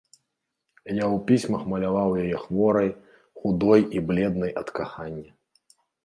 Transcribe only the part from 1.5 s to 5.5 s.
маляваў яе хворай, худой і бледнай ад кахання.